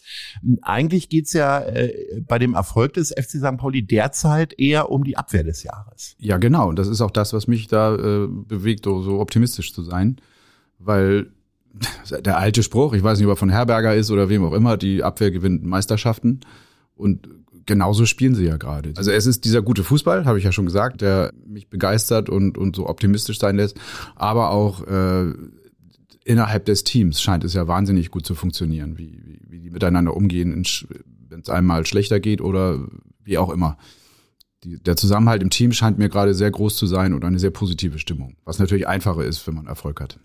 Eigentlich 0.63 1.09
geht's 1.09 1.33
ja 1.33 1.59
äh, 1.59 2.21
bei 2.27 2.39
dem 2.39 2.55
Erfolg 2.55 2.93
des 2.93 3.09
FC 3.09 3.37
St. 3.37 3.57
Pauli 3.57 3.85
derzeit 3.85 4.57
eher 4.57 4.89
um 4.89 5.03
die 5.03 5.15
Abwehr 5.15 5.43
des 5.43 5.61
Jahres. 5.61 6.15
Ja, 6.17 6.37
genau. 6.37 6.69
Und 6.69 6.79
das 6.79 6.87
ist 6.87 7.01
auch 7.01 7.11
das, 7.11 7.33
was 7.33 7.47
mich 7.47 7.67
da 7.67 7.93
äh, 7.93 8.27
bewegt, 8.27 8.85
so 8.85 9.19
optimistisch 9.19 9.73
zu 9.73 9.83
sein. 9.83 10.17
Weil 10.79 11.31
der 12.23 12.37
alte 12.37 12.63
Spruch, 12.63 12.93
ich 12.93 13.03
weiß 13.03 13.19
nicht, 13.19 13.27
ob 13.27 13.33
er 13.33 13.37
von 13.37 13.49
Herberger 13.49 13.93
ist 13.93 14.09
oder 14.09 14.29
wem 14.29 14.43
auch 14.43 14.53
immer, 14.53 14.77
die 14.77 15.03
Abwehr 15.03 15.29
gewinnt 15.29 15.63
Meisterschaften. 15.63 16.39
Und 16.95 17.27
genauso 17.65 18.05
spielen 18.05 18.35
sie 18.35 18.45
ja 18.45 18.57
gerade. 18.57 18.93
Also 18.95 19.11
es 19.11 19.25
ist 19.25 19.45
dieser 19.45 19.61
gute 19.61 19.83
Fußball, 19.83 20.25
habe 20.25 20.37
ich 20.37 20.45
ja 20.45 20.51
schon 20.51 20.65
gesagt, 20.65 21.01
der 21.01 21.33
mich 21.45 21.69
begeistert 21.69 22.29
und, 22.29 22.57
und 22.57 22.75
so 22.75 22.87
optimistisch 22.87 23.39
sein 23.39 23.57
lässt. 23.57 23.77
Aber 24.15 24.51
auch 24.51 24.85
äh, 24.87 25.33
innerhalb 26.23 26.65
des 26.65 26.83
Teams 26.83 27.21
scheint 27.21 27.43
es 27.43 27.53
ja 27.53 27.67
wahnsinnig 27.67 28.11
gut 28.11 28.25
zu 28.25 28.35
funktionieren, 28.35 28.97
wie, 28.97 29.21
wie, 29.23 29.41
wie 29.47 29.59
die 29.59 29.69
miteinander 29.69 30.15
umgehen, 30.15 30.63
wenn 31.29 31.39
es 31.41 31.49
einmal 31.49 31.85
schlechter 31.85 32.19
geht 32.19 32.41
oder 32.41 32.79
wie 33.23 33.37
auch 33.37 33.51
immer. 33.51 33.77
Die, 34.63 34.81
der 34.81 34.95
Zusammenhalt 34.95 35.43
im 35.43 35.49
Team 35.49 35.71
scheint 35.71 35.97
mir 35.97 36.09
gerade 36.09 36.33
sehr 36.33 36.49
groß 36.49 36.75
zu 36.77 36.87
sein 36.87 37.13
und 37.13 37.23
eine 37.23 37.39
sehr 37.39 37.51
positive 37.51 37.99
Stimmung, 37.99 38.37
was 38.43 38.59
natürlich 38.59 38.87
einfacher 38.87 39.23
ist, 39.23 39.45
wenn 39.47 39.55
man 39.55 39.67
Erfolg 39.67 40.01
hat. 40.01 40.19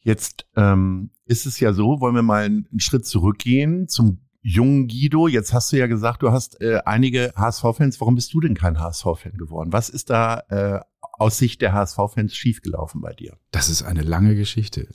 Jetzt 0.00 0.46
ähm, 0.56 1.10
ist 1.24 1.46
es 1.46 1.60
ja 1.60 1.72
so, 1.72 2.00
wollen 2.00 2.14
wir 2.14 2.22
mal 2.22 2.44
einen 2.44 2.66
Schritt 2.78 3.06
zurückgehen 3.06 3.88
zum 3.88 4.18
jungen 4.44 4.88
Guido. 4.88 5.26
Jetzt 5.26 5.52
hast 5.52 5.72
du 5.72 5.78
ja 5.78 5.86
gesagt, 5.86 6.22
du 6.22 6.30
hast 6.30 6.60
äh, 6.60 6.80
einige 6.84 7.32
HSV-Fans. 7.34 8.00
Warum 8.00 8.14
bist 8.14 8.32
du 8.34 8.40
denn 8.40 8.54
kein 8.54 8.78
HSV-Fan 8.78 9.38
geworden? 9.38 9.72
Was 9.72 9.88
ist 9.88 10.10
da 10.10 10.42
äh, 10.50 10.80
aus 11.00 11.38
Sicht 11.38 11.62
der 11.62 11.72
HSV-Fans 11.72 12.34
schiefgelaufen 12.36 13.00
bei 13.00 13.14
dir? 13.14 13.38
Das 13.50 13.68
ist 13.70 13.82
eine 13.82 14.02
lange 14.02 14.36
Geschichte. 14.36 14.88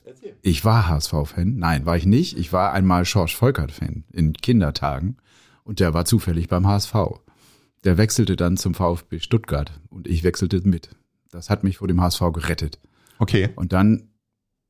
Ich 0.44 0.64
war 0.64 0.88
HSV-Fan. 0.88 1.58
Nein, 1.58 1.86
war 1.86 1.98
ich 1.98 2.06
nicht. 2.06 2.38
Ich 2.38 2.54
war 2.54 2.72
einmal 2.72 3.06
Schorsch 3.06 3.36
Volkert-Fan 3.36 4.06
in 4.14 4.34
Kindertagen 4.34 5.18
und 5.64 5.80
der 5.80 5.94
war 5.94 6.06
zufällig 6.06 6.48
beim 6.48 6.68
HSV. 6.68 6.94
Der 7.84 7.98
wechselte 7.98 8.36
dann 8.36 8.56
zum 8.56 8.76
VfB 8.76 9.20
Stuttgart 9.20 9.82
und 9.90 10.08
ich 10.08 10.24
wechselte 10.24 10.62
mit. 10.64 10.92
Das 11.32 11.50
hat 11.50 11.64
mich 11.64 11.78
vor 11.78 11.88
dem 11.88 12.02
HSV 12.02 12.22
gerettet. 12.34 12.80
Okay. 13.18 13.50
Und 13.56 13.74
dann 13.74 14.10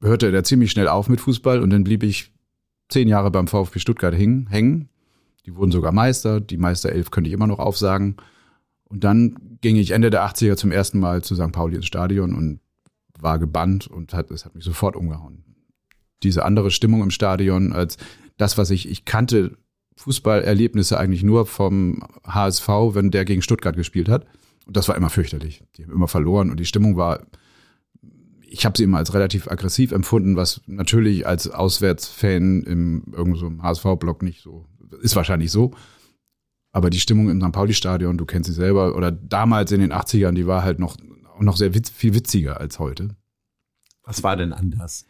hörte 0.01 0.31
der 0.31 0.45
ziemlich 0.45 0.71
schnell 0.71 0.87
auf 0.87 1.09
mit 1.09 1.19
Fußball 1.19 1.61
und 1.61 1.69
dann 1.69 1.83
blieb 1.83 2.03
ich 2.03 2.31
zehn 2.89 3.07
Jahre 3.07 3.31
beim 3.31 3.47
VfB 3.47 3.79
Stuttgart 3.79 4.13
hängen. 4.13 4.89
Die 5.45 5.55
wurden 5.55 5.71
sogar 5.71 5.91
Meister. 5.91 6.41
Die 6.41 6.57
Meisterelf 6.57 7.11
könnte 7.11 7.29
ich 7.29 7.33
immer 7.33 7.47
noch 7.47 7.59
aufsagen. 7.59 8.17
Und 8.85 9.03
dann 9.03 9.35
ging 9.61 9.75
ich 9.75 9.91
Ende 9.91 10.09
der 10.09 10.25
80er 10.25 10.55
zum 10.55 10.71
ersten 10.71 10.99
Mal 10.99 11.23
zu 11.23 11.35
St. 11.35 11.51
Pauli 11.51 11.75
ins 11.75 11.85
Stadion 11.85 12.35
und 12.35 12.59
war 13.19 13.37
gebannt 13.37 13.87
und 13.87 14.13
hat, 14.13 14.31
es 14.31 14.45
hat 14.45 14.55
mich 14.55 14.63
sofort 14.63 14.95
umgehauen. 14.95 15.43
Diese 16.23 16.43
andere 16.43 16.71
Stimmung 16.71 17.03
im 17.03 17.11
Stadion 17.11 17.71
als 17.71 17.97
das, 18.37 18.57
was 18.57 18.71
ich, 18.71 18.89
ich 18.89 19.05
kannte 19.05 19.57
Fußballerlebnisse 19.97 20.97
eigentlich 20.97 21.23
nur 21.23 21.45
vom 21.45 22.03
HSV, 22.25 22.67
wenn 22.93 23.11
der 23.11 23.25
gegen 23.25 23.41
Stuttgart 23.41 23.75
gespielt 23.75 24.09
hat. 24.09 24.25
Und 24.65 24.77
das 24.77 24.87
war 24.87 24.95
immer 24.95 25.09
fürchterlich. 25.09 25.63
Die 25.75 25.83
haben 25.83 25.91
immer 25.91 26.07
verloren 26.07 26.49
und 26.49 26.59
die 26.59 26.65
Stimmung 26.65 26.95
war 26.95 27.21
ich 28.51 28.65
habe 28.65 28.77
sie 28.77 28.83
immer 28.83 28.97
als 28.97 29.13
relativ 29.13 29.47
aggressiv 29.47 29.91
empfunden, 29.91 30.35
was 30.35 30.61
natürlich 30.65 31.27
als 31.27 31.49
Auswärtsfan 31.49 32.63
im 32.63 33.03
irgendeinem 33.11 33.57
so 33.57 33.63
HSV-Block 33.63 34.23
nicht 34.23 34.41
so 34.41 34.65
ist 35.01 35.15
wahrscheinlich 35.15 35.51
so. 35.51 35.71
Aber 36.71 36.89
die 36.89 36.99
Stimmung 36.99 37.29
im 37.29 37.41
St. 37.41 37.51
Pauli-Stadion, 37.51 38.17
du 38.17 38.25
kennst 38.25 38.47
sie 38.47 38.53
selber, 38.53 38.95
oder 38.95 39.11
damals 39.11 39.71
in 39.71 39.81
den 39.81 39.91
80ern, 39.91 40.33
die 40.33 40.47
war 40.47 40.63
halt 40.63 40.79
noch, 40.79 40.97
noch 41.39 41.57
sehr 41.57 41.73
witz, 41.73 41.89
viel 41.89 42.13
witziger 42.13 42.59
als 42.59 42.79
heute. 42.79 43.15
Was 44.03 44.23
war 44.23 44.35
denn 44.35 44.53
anders? 44.53 45.05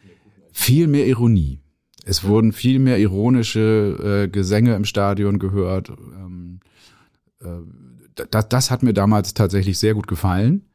Viel 0.52 0.86
mehr 0.86 1.06
Ironie. 1.06 1.60
Es 2.04 2.24
wurden 2.24 2.52
viel 2.52 2.78
mehr 2.78 2.98
ironische 2.98 4.24
äh, 4.24 4.28
Gesänge 4.28 4.74
im 4.74 4.84
Stadion 4.84 5.38
gehört. 5.38 5.90
Ähm, 5.90 6.60
äh, 7.40 7.46
das, 8.30 8.48
das 8.48 8.70
hat 8.70 8.82
mir 8.82 8.94
damals 8.94 9.34
tatsächlich 9.34 9.78
sehr 9.78 9.94
gut 9.94 10.06
gefallen 10.06 10.69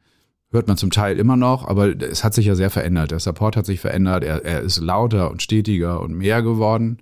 hört 0.50 0.68
man 0.68 0.76
zum 0.76 0.90
Teil 0.90 1.18
immer 1.18 1.36
noch, 1.36 1.66
aber 1.66 2.00
es 2.00 2.24
hat 2.24 2.34
sich 2.34 2.46
ja 2.46 2.54
sehr 2.54 2.70
verändert. 2.70 3.10
Der 3.10 3.20
Support 3.20 3.56
hat 3.56 3.66
sich 3.66 3.80
verändert, 3.80 4.24
er, 4.24 4.44
er 4.44 4.60
ist 4.60 4.78
lauter 4.78 5.30
und 5.30 5.42
stetiger 5.42 6.00
und 6.00 6.14
mehr 6.14 6.42
geworden. 6.42 6.98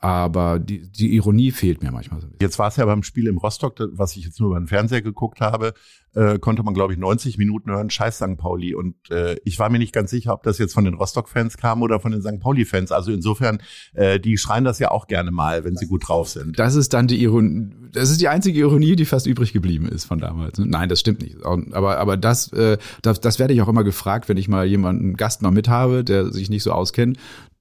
Aber 0.00 0.58
die, 0.58 0.90
die 0.90 1.14
Ironie 1.14 1.50
fehlt 1.50 1.82
mir 1.82 1.92
manchmal 1.92 2.20
so 2.20 2.26
ein 2.26 2.30
bisschen. 2.30 2.42
Jetzt 2.42 2.58
war 2.58 2.68
es 2.68 2.76
ja 2.76 2.86
beim 2.86 3.02
Spiel 3.02 3.26
im 3.26 3.36
Rostock, 3.36 3.74
was 3.92 4.16
ich 4.16 4.24
jetzt 4.24 4.40
nur 4.40 4.48
über 4.48 4.58
den 4.58 4.66
Fernseher 4.66 5.02
geguckt 5.02 5.42
habe, 5.42 5.74
äh, 6.14 6.38
konnte 6.38 6.62
man, 6.62 6.72
glaube 6.72 6.94
ich, 6.94 6.98
90 6.98 7.36
Minuten 7.36 7.70
hören, 7.70 7.90
scheiß 7.90 8.16
St. 8.16 8.38
Pauli. 8.38 8.74
Und 8.74 8.94
äh, 9.10 9.36
ich 9.44 9.58
war 9.58 9.68
mir 9.68 9.78
nicht 9.78 9.92
ganz 9.92 10.10
sicher, 10.10 10.32
ob 10.32 10.42
das 10.42 10.56
jetzt 10.56 10.72
von 10.72 10.86
den 10.86 10.94
Rostock-Fans 10.94 11.58
kam 11.58 11.82
oder 11.82 12.00
von 12.00 12.12
den 12.12 12.22
St. 12.22 12.40
Pauli-Fans. 12.40 12.92
Also 12.92 13.12
insofern, 13.12 13.60
äh, 13.92 14.18
die 14.18 14.38
schreien 14.38 14.64
das 14.64 14.78
ja 14.78 14.90
auch 14.90 15.06
gerne 15.06 15.30
mal, 15.30 15.64
wenn 15.64 15.76
sie 15.76 15.86
gut 15.86 16.08
drauf 16.08 16.30
sind. 16.30 16.58
Das 16.58 16.76
ist 16.76 16.94
dann 16.94 17.06
die 17.06 17.22
Ironie, 17.22 17.70
das 17.92 18.10
ist 18.10 18.22
die 18.22 18.28
einzige 18.28 18.58
Ironie, 18.58 18.96
die 18.96 19.04
fast 19.04 19.26
übrig 19.26 19.52
geblieben 19.52 19.86
ist 19.86 20.06
von 20.06 20.18
damals. 20.18 20.58
Nein, 20.58 20.88
das 20.88 21.00
stimmt 21.00 21.20
nicht. 21.20 21.44
Aber, 21.44 21.98
aber 21.98 22.16
das, 22.16 22.50
äh, 22.54 22.78
das, 23.02 23.20
das 23.20 23.38
werde 23.38 23.52
ich 23.52 23.60
auch 23.60 23.68
immer 23.68 23.84
gefragt, 23.84 24.30
wenn 24.30 24.38
ich 24.38 24.48
mal 24.48 24.64
jemanden 24.64 25.14
Gast 25.14 25.42
mal 25.42 25.50
mit 25.50 25.68
habe, 25.68 26.04
der 26.04 26.32
sich 26.32 26.48
nicht 26.48 26.62
so 26.62 26.72
auskennt 26.72 27.18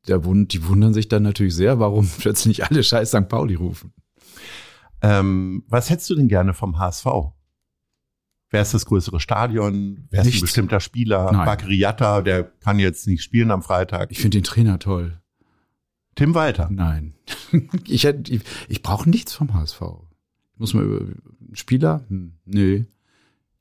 der 0.07 0.25
wund, 0.25 0.53
die 0.53 0.65
wundern 0.65 0.93
sich 0.93 1.07
dann 1.07 1.23
natürlich 1.23 1.55
sehr, 1.55 1.79
warum 1.79 2.09
plötzlich 2.19 2.65
alle 2.65 2.83
scheiß 2.83 3.09
St. 3.09 3.27
Pauli 3.27 3.55
rufen. 3.55 3.93
Ähm, 5.01 5.63
was 5.67 5.89
hättest 5.89 6.09
du 6.09 6.15
denn 6.15 6.27
gerne 6.27 6.53
vom 6.53 6.77
HSV? 6.77 7.05
Wer 8.51 8.61
ist 8.61 8.73
das 8.73 8.85
größere 8.85 9.19
Stadion? 9.19 10.07
Wer 10.09 10.21
ist 10.21 10.25
Nichts. 10.25 10.41
ein 10.41 10.45
bestimmter 10.45 10.79
Spieler? 10.79 11.31
Nein. 11.31 12.23
Der 12.25 12.43
kann 12.43 12.79
jetzt 12.79 13.07
nicht 13.07 13.21
spielen 13.21 13.51
am 13.51 13.61
Freitag. 13.61 14.11
Ich 14.11 14.19
finde 14.19 14.37
den 14.39 14.43
Trainer 14.43 14.79
toll. 14.79 15.21
Tim 16.15 16.33
Walter? 16.33 16.67
Nein. 16.71 17.13
ich 17.87 18.03
hätte, 18.03 18.31
ich, 18.31 18.41
ich 18.67 18.81
brauche 18.81 19.09
nichts 19.09 19.33
vom 19.33 19.53
HSV. 19.53 19.81
Muss 20.57 20.73
man 20.73 20.83
über 20.83 21.05
Spieler? 21.53 22.03
Hm, 22.09 22.33
nee. 22.45 22.85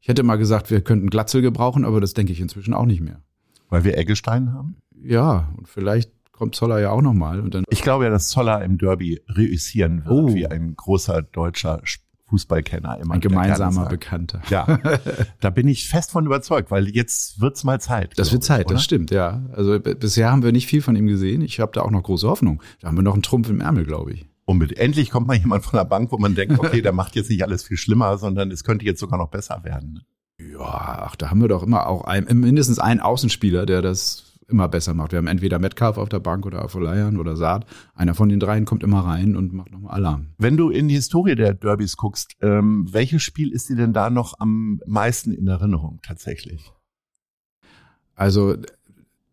Ich 0.00 0.09
hätte 0.09 0.23
mal 0.23 0.37
gesagt, 0.37 0.71
wir 0.71 0.80
könnten 0.80 1.11
Glatzel 1.11 1.42
gebrauchen, 1.42 1.85
aber 1.85 2.00
das 2.00 2.14
denke 2.14 2.33
ich 2.33 2.40
inzwischen 2.40 2.75
auch 2.75 2.87
nicht 2.87 3.00
mehr. 3.00 3.23
Weil 3.68 3.85
wir 3.85 3.97
Eggestein 3.99 4.52
haben? 4.52 4.76
Ja, 5.02 5.52
und 5.57 5.68
vielleicht 5.68 6.11
kommt 6.38 6.54
Zoller 6.54 6.78
ja 6.80 6.90
auch 6.90 7.02
nochmal. 7.02 7.42
Ich 7.68 7.83
glaube 7.83 8.04
ja, 8.04 8.11
dass 8.11 8.28
Zoller 8.28 8.64
im 8.64 8.78
Derby 8.78 9.21
reüssieren 9.28 10.04
wird, 10.07 10.14
oh. 10.14 10.35
wie 10.35 10.47
ein 10.47 10.75
großer 10.76 11.23
deutscher 11.23 11.83
Fußballkenner 12.28 12.99
immer. 13.00 13.14
Ein 13.14 13.21
gemeinsamer 13.21 13.87
Bekannter. 13.87 14.42
Ja, 14.50 14.78
da 15.40 15.50
bin 15.50 15.66
ich 15.66 15.88
fest 15.88 16.11
von 16.11 16.26
überzeugt, 16.26 16.71
weil 16.71 16.88
jetzt 16.88 17.40
wird's 17.40 17.64
mal 17.64 17.80
Zeit. 17.80 18.18
Das 18.18 18.33
wird 18.33 18.45
Zeit, 18.45 18.66
ich, 18.66 18.73
das 18.73 18.85
stimmt, 18.85 19.11
ja. 19.11 19.42
Also 19.52 19.78
bisher 19.80 20.30
haben 20.30 20.42
wir 20.42 20.52
nicht 20.52 20.66
viel 20.66 20.83
von 20.83 20.95
ihm 20.95 21.07
gesehen. 21.07 21.42
Ich 21.42 21.61
habe 21.61 21.73
da 21.73 21.83
auch 21.83 21.90
noch 21.90 22.02
große 22.02 22.28
Hoffnung. 22.28 22.62
Da 22.80 22.88
haben 22.88 22.97
wir 22.97 23.02
noch 23.02 23.14
einen 23.14 23.23
Trumpf 23.23 23.49
im 23.49 23.61
Ärmel, 23.61 23.85
glaube 23.85 24.12
ich. 24.12 24.26
Unbedingt. 24.45 24.78
Endlich 24.78 25.11
kommt 25.11 25.26
mal 25.26 25.37
jemand 25.37 25.64
von 25.64 25.76
der 25.76 25.85
Bank, 25.85 26.12
wo 26.12 26.18
man 26.18 26.35
denkt, 26.35 26.59
okay, 26.59 26.80
der 26.83 26.92
macht 26.92 27.16
jetzt 27.16 27.30
nicht 27.30 27.42
alles 27.42 27.64
viel 27.64 27.76
schlimmer, 27.76 28.16
sondern 28.18 28.50
es 28.50 28.64
könnte 28.64 28.85
jetzt 28.85 29.00
sogar 29.00 29.18
noch 29.18 29.28
besser 29.28 29.62
werden. 29.64 30.02
Ja, 30.40 31.02
ach, 31.02 31.16
da 31.16 31.30
haben 31.30 31.40
wir 31.40 31.49
doch 31.49 31.62
immer 31.62 31.87
auch 31.87 32.04
ein, 32.04 32.25
mindestens 32.25 32.78
einen 32.78 33.00
Außenspieler, 33.00 33.66
der 33.66 33.83
das 33.83 34.27
immer 34.49 34.69
besser 34.69 34.95
macht. 34.95 35.12
Wir 35.12 35.19
haben 35.19 35.26
entweder 35.26 35.59
Metcalf 35.59 35.99
auf 35.99 36.09
der 36.09 36.21
Bank 36.21 36.47
oder 36.47 36.64
Afolayan 36.64 37.19
oder 37.19 37.37
Saad. 37.37 37.67
Einer 37.95 38.14
von 38.14 38.28
den 38.28 38.40
dreien 38.40 38.64
kommt 38.64 38.83
immer 38.83 39.00
rein 39.00 39.37
und 39.37 39.52
macht 39.52 39.71
nochmal 39.71 39.95
Alarm. 39.95 40.28
Wenn 40.38 40.57
du 40.57 40.71
in 40.71 40.88
die 40.88 40.95
Historie 40.95 41.35
der 41.35 41.55
Derbys 41.55 41.97
guckst, 41.97 42.35
ähm, 42.40 42.87
welches 42.90 43.23
Spiel 43.23 43.52
ist 43.52 43.69
dir 43.69 43.76
denn 43.76 43.93
da 43.93 44.11
noch 44.11 44.35
am 44.38 44.81
meisten 44.87 45.33
in 45.33 45.47
Erinnerung 45.47 46.00
tatsächlich? 46.02 46.73
Also 48.14 48.57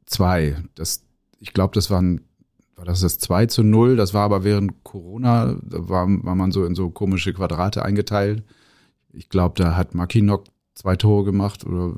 zwei. 0.06 0.58
Das, 0.76 1.04
ich 1.40 1.54
glaube, 1.54 1.74
das 1.74 1.90
waren 1.90 2.22
war 2.76 2.84
das 2.84 3.00
das 3.00 3.18
2 3.20 3.46
zu 3.46 3.64
0, 3.64 3.96
das 3.96 4.14
war 4.14 4.24
aber 4.24 4.44
während 4.44 4.84
Corona, 4.84 5.56
da 5.64 5.88
war, 5.88 6.08
war 6.08 6.36
man 6.36 6.52
so 6.52 6.66
in 6.66 6.76
so 6.76 6.90
komische 6.90 7.34
Quadrate 7.34 7.84
eingeteilt. 7.84 8.44
Ich 9.14 9.30
glaube, 9.30 9.56
da 9.56 9.78
hat 9.78 9.96
Makinok 9.96 10.44
zwei 10.74 10.98
Tore 10.98 11.24
gemacht 11.24 11.66
oder 11.66 11.96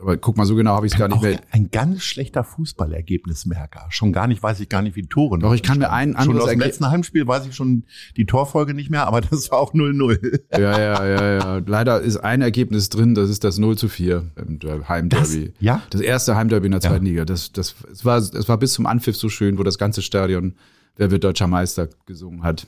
aber 0.00 0.16
guck 0.16 0.36
mal, 0.36 0.44
so 0.44 0.54
genau 0.54 0.74
habe 0.74 0.86
ich 0.86 0.92
es 0.92 0.98
gar 0.98 1.08
nicht 1.08 1.22
mehr. 1.22 1.40
Ein 1.50 1.70
ganz 1.70 2.02
schlechter 2.02 2.44
Fußballergebnismerker. 2.44 3.86
Schon 3.90 4.12
gar 4.12 4.26
nicht, 4.26 4.42
weiß 4.42 4.60
ich 4.60 4.68
gar 4.68 4.82
nicht, 4.82 4.96
wie 4.96 5.06
Tore. 5.06 5.38
Doch, 5.38 5.54
ich 5.54 5.62
kann 5.62 5.78
mir 5.78 5.90
ein 5.90 6.16
anderes 6.16 6.40
Schon 6.40 6.42
aus 6.42 6.50
dem 6.50 6.60
letzten 6.60 6.90
Heimspiel 6.90 7.26
weiß 7.26 7.46
ich 7.46 7.54
schon 7.54 7.84
die 8.16 8.26
Torfolge 8.26 8.74
nicht 8.74 8.90
mehr, 8.90 9.06
aber 9.06 9.20
das 9.20 9.50
war 9.50 9.58
auch 9.58 9.74
0-0. 9.74 10.40
Ja, 10.52 10.60
ja, 10.60 11.06
ja, 11.06 11.38
ja. 11.38 11.62
Leider 11.66 12.00
ist 12.00 12.18
ein 12.18 12.42
Ergebnis 12.42 12.88
drin, 12.88 13.14
das 13.14 13.30
ist 13.30 13.44
das 13.44 13.58
0 13.58 13.76
zu 13.76 13.88
4 13.88 14.30
im 14.36 14.88
Heimderby. 14.88 15.46
Das, 15.46 15.60
ja? 15.60 15.82
Das 15.90 16.00
erste 16.00 16.36
Heimderby 16.36 16.66
in 16.66 16.72
der 16.72 16.80
zweiten 16.80 17.06
ja. 17.06 17.10
Liga. 17.10 17.24
Das, 17.24 17.52
das, 17.52 17.74
es 17.90 18.04
war, 18.04 18.18
es 18.18 18.48
war 18.48 18.58
bis 18.58 18.72
zum 18.72 18.86
Anpfiff 18.86 19.16
so 19.16 19.28
schön, 19.28 19.58
wo 19.58 19.62
das 19.62 19.78
ganze 19.78 20.02
Stadion 20.02 20.54
Wer 20.98 21.12
wird 21.12 21.22
deutscher 21.22 21.46
Meister 21.46 21.88
gesungen 22.06 22.42
hat. 22.42 22.66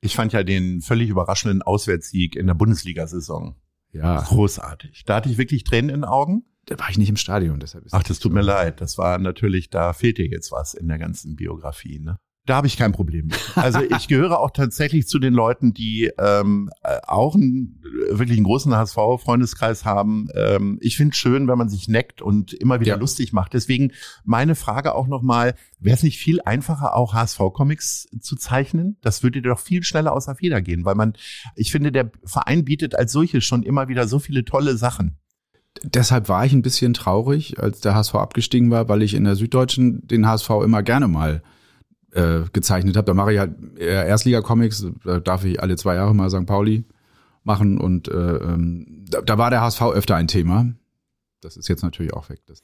Ich 0.00 0.16
fand 0.16 0.32
ja 0.32 0.42
den 0.42 0.80
völlig 0.80 1.10
überraschenden 1.10 1.60
Auswärtssieg 1.60 2.34
in 2.34 2.46
der 2.46 2.54
Bundesliga-Saison. 2.54 3.54
Ja. 3.92 4.22
Großartig. 4.22 5.04
Da 5.04 5.16
hatte 5.16 5.28
ich 5.28 5.36
wirklich 5.36 5.64
Tränen 5.64 5.90
in 5.90 6.00
den 6.00 6.04
Augen 6.04 6.44
da 6.66 6.78
war 6.78 6.90
ich 6.90 6.98
nicht 6.98 7.08
im 7.08 7.16
Stadion, 7.16 7.58
deshalb 7.60 7.84
ist 7.84 7.94
Ach, 7.94 8.02
das 8.02 8.18
tut 8.18 8.32
so. 8.32 8.36
mir 8.36 8.42
leid. 8.42 8.80
Das 8.80 8.98
war 8.98 9.18
natürlich, 9.18 9.70
da 9.70 9.92
fehlt 9.92 10.18
dir 10.18 10.26
jetzt 10.26 10.52
was 10.52 10.74
in 10.74 10.88
der 10.88 10.98
ganzen 10.98 11.36
Biografie, 11.36 11.98
ne? 11.98 12.18
Da 12.46 12.56
habe 12.56 12.66
ich 12.66 12.76
kein 12.76 12.92
Problem 12.92 13.26
mit. 13.26 13.38
Also 13.54 13.80
ich 13.80 14.08
gehöre 14.08 14.40
auch 14.40 14.50
tatsächlich 14.50 15.06
zu 15.06 15.18
den 15.18 15.34
Leuten, 15.34 15.74
die 15.74 16.10
ähm, 16.18 16.70
äh, 16.82 16.98
auch 17.06 17.34
einen 17.34 17.80
wirklich 18.10 18.38
einen 18.38 18.46
großen 18.46 18.74
HSV-Freundeskreis 18.74 19.84
haben. 19.84 20.28
Ähm, 20.34 20.78
ich 20.80 20.96
finde 20.96 21.12
es 21.12 21.18
schön, 21.18 21.46
wenn 21.48 21.58
man 21.58 21.68
sich 21.68 21.86
neckt 21.86 22.22
und 22.22 22.52
immer 22.54 22.80
wieder 22.80 22.94
ja. 22.94 22.98
lustig 22.98 23.32
macht. 23.32 23.52
Deswegen 23.52 23.92
meine 24.24 24.54
Frage 24.54 24.94
auch 24.94 25.06
nochmal, 25.06 25.54
wäre 25.78 25.94
es 25.94 26.02
nicht 26.02 26.18
viel 26.18 26.40
einfacher, 26.40 26.96
auch 26.96 27.14
HSV-Comics 27.14 28.08
zu 28.20 28.36
zeichnen? 28.36 28.96
Das 29.02 29.22
würde 29.22 29.42
dir 29.42 29.50
doch 29.50 29.60
viel 29.60 29.82
schneller 29.84 30.12
aus 30.12 30.24
der 30.24 30.34
Feder 30.34 30.62
gehen, 30.62 30.84
weil 30.84 30.94
man, 30.94 31.12
ich 31.54 31.70
finde, 31.70 31.92
der 31.92 32.10
Verein 32.24 32.64
bietet 32.64 32.96
als 32.96 33.12
solches 33.12 33.44
schon 33.44 33.62
immer 33.62 33.88
wieder 33.88 34.08
so 34.08 34.18
viele 34.18 34.44
tolle 34.44 34.76
Sachen 34.76 35.19
deshalb 35.82 36.28
war 36.28 36.44
ich 36.44 36.52
ein 36.52 36.62
bisschen 36.62 36.94
traurig, 36.94 37.58
als 37.60 37.80
der 37.80 37.94
HSV 37.94 38.14
abgestiegen 38.14 38.70
war, 38.70 38.88
weil 38.88 39.02
ich 39.02 39.14
in 39.14 39.24
der 39.24 39.36
Süddeutschen 39.36 40.06
den 40.06 40.26
HSV 40.26 40.50
immer 40.64 40.82
gerne 40.82 41.08
mal 41.08 41.42
äh, 42.12 42.40
gezeichnet 42.52 42.96
habe. 42.96 43.06
Da 43.06 43.14
mache 43.14 43.32
ich 43.32 43.38
halt 43.38 43.54
Erstliga-Comics, 43.78 44.86
da 45.04 45.20
darf 45.20 45.44
ich 45.44 45.62
alle 45.62 45.76
zwei 45.76 45.94
Jahre 45.94 46.14
mal 46.14 46.30
St. 46.30 46.46
Pauli 46.46 46.84
machen 47.44 47.78
und 47.78 48.08
äh, 48.08 48.36
ähm, 48.36 49.04
da, 49.08 49.22
da 49.22 49.38
war 49.38 49.50
der 49.50 49.62
HSV 49.62 49.82
öfter 49.82 50.16
ein 50.16 50.28
Thema. 50.28 50.72
Das 51.40 51.56
ist 51.56 51.68
jetzt 51.68 51.82
natürlich 51.82 52.12
auch 52.12 52.28
weg. 52.28 52.40
Das 52.46 52.60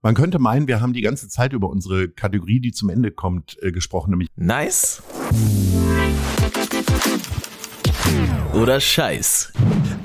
man 0.00 0.14
könnte 0.14 0.38
meinen, 0.38 0.68
wir 0.68 0.80
haben 0.80 0.92
die 0.92 1.00
ganze 1.00 1.28
Zeit 1.28 1.52
über 1.52 1.68
unsere 1.68 2.08
Kategorie, 2.08 2.60
die 2.60 2.70
zum 2.70 2.88
Ende 2.88 3.10
kommt, 3.10 3.58
äh, 3.62 3.72
gesprochen, 3.72 4.10
nämlich 4.10 4.28
Nice 4.36 5.02
oder 8.54 8.80
Scheiß. 8.80 9.52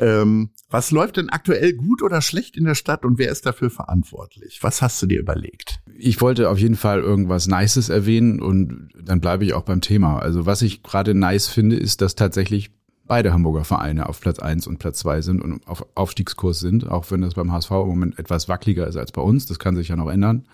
Ähm, 0.02 0.52
was 0.70 0.92
läuft 0.92 1.18
denn 1.18 1.30
aktuell 1.30 1.74
gut 1.74 2.02
oder 2.02 2.22
schlecht 2.22 2.58
in 2.58 2.66
der 2.66 2.76
Stadt 2.76 3.06
und 3.06 3.18
wer 3.18 3.32
ist 3.32 3.46
dafür 3.46 3.70
verantwortlich? 3.70 4.60
Was 4.62 4.82
hast 4.82 5.02
du 5.02 5.06
dir 5.06 5.20
überlegt? 5.20 5.80
Ich 5.98 6.20
wollte 6.22 6.50
auf 6.50 6.58
jeden 6.58 6.76
Fall 6.76 7.00
irgendwas 7.00 7.48
Nices 7.48 7.90
erwähnen 7.90 8.42
und 8.42 8.90
dann 9.00 9.22
bleibe 9.22 9.46
ich 9.46 9.54
auch 9.54 9.64
beim 9.64 9.82
Thema. 9.82 10.20
Also 10.20 10.46
was 10.46 10.62
ich 10.62 10.82
gerade 10.82 11.14
nice 11.14 11.48
finde, 11.48 11.76
ist, 11.76 12.02
dass 12.02 12.16
tatsächlich 12.16 12.72
beide 13.06 13.34
Hamburger 13.34 13.66
Vereine 13.66 14.10
auf 14.10 14.20
Platz 14.20 14.40
eins 14.40 14.66
und 14.66 14.80
Platz 14.80 15.00
zwei 15.00 15.22
sind 15.22 15.42
und 15.42 15.68
auf 15.68 15.86
Aufstiegskurs 15.96 16.60
sind, 16.60 16.88
auch 16.88 17.12
wenn 17.12 17.22
das 17.22 17.36
beim 17.36 17.52
HSV 17.52 17.72
im 17.72 17.88
Moment 17.88 18.20
etwas 18.20 18.50
wackeliger 18.50 18.88
ist 18.88 18.98
als 18.98 19.12
bei 19.12 19.22
uns. 19.22 19.46
Das 19.46 19.60
kann 19.60 19.76
sich 19.76 19.90
ja 19.90 19.96
noch 19.96 20.10
ändern. 20.10 20.48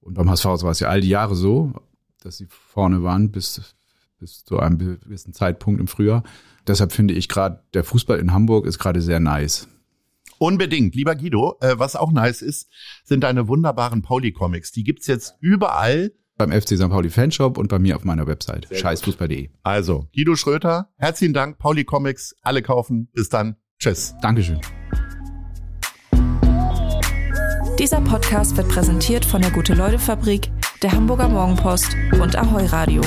Und 0.00 0.14
beim 0.14 0.30
HSV 0.30 0.44
war 0.44 0.70
es 0.70 0.80
ja 0.80 0.88
all 0.88 1.00
die 1.00 1.08
Jahre 1.08 1.34
so, 1.34 1.72
dass 2.22 2.36
sie 2.36 2.46
vorne 2.48 3.02
waren 3.02 3.30
bis, 3.30 3.74
bis 4.18 4.44
zu 4.44 4.58
einem 4.58 4.78
gewissen 4.78 5.32
Zeitpunkt 5.32 5.80
im 5.80 5.88
Frühjahr. 5.88 6.22
Deshalb 6.68 6.92
finde 6.92 7.14
ich 7.14 7.28
gerade, 7.28 7.62
der 7.74 7.82
Fußball 7.82 8.18
in 8.18 8.32
Hamburg 8.32 8.66
ist 8.66 8.78
gerade 8.78 9.00
sehr 9.00 9.20
nice. 9.20 9.68
Unbedingt, 10.38 10.94
lieber 10.94 11.16
Guido. 11.16 11.56
Äh, 11.60 11.78
was 11.78 11.96
auch 11.96 12.12
nice 12.12 12.42
ist, 12.42 12.68
sind 13.04 13.24
deine 13.24 13.48
wunderbaren 13.48 14.02
Pauli-Comics. 14.02 14.70
Die 14.72 14.84
gibt's 14.84 15.06
jetzt 15.06 15.34
überall. 15.40 16.12
Beim 16.36 16.52
FC 16.52 16.76
St. 16.76 16.88
Pauli 16.88 17.10
Fanshop 17.10 17.58
und 17.58 17.68
bei 17.68 17.80
mir 17.80 17.96
auf 17.96 18.04
meiner 18.04 18.28
Website. 18.28 18.68
Scheißfußball.de. 18.70 19.50
Also, 19.64 20.06
Guido 20.14 20.36
Schröter, 20.36 20.92
herzlichen 20.96 21.34
Dank. 21.34 21.58
Pauli 21.58 21.84
Comics, 21.84 22.36
alle 22.42 22.62
kaufen. 22.62 23.08
Bis 23.12 23.28
dann. 23.28 23.56
Tschüss. 23.80 24.14
Dankeschön. 24.22 24.60
Dieser 27.78 28.00
Podcast 28.00 28.56
wird 28.56 28.68
präsentiert 28.68 29.24
von 29.24 29.40
der 29.40 29.50
Gute-Leute-Fabrik, 29.52 30.50
der 30.82 30.92
Hamburger 30.92 31.28
Morgenpost 31.28 31.96
und 32.20 32.36
Ahoi 32.36 32.66
Radio. 32.66 33.02